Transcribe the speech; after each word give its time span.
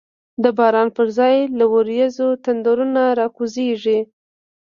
د 0.43 0.45
باران 0.57 0.87
پر 0.95 1.07
ځای 1.17 1.35
له 1.57 1.65
وریځو، 1.73 2.27
تندرونه 2.43 3.03
راکوزیږی 3.19 3.99